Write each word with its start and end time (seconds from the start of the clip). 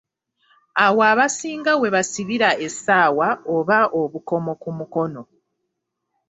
Awo 0.85 1.01
abasinga 1.11 1.71
we 1.81 1.87
basibira 1.95 2.49
essaawa 2.67 3.27
oba 3.55 3.77
obukomo 4.01 4.51
ku 4.61 4.69
mukono. 4.77 5.21